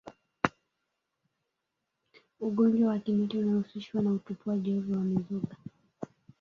[2.39, 5.55] Ugonjwa wa kimeta unahusishwa na utupwaji ovyo wa mizoga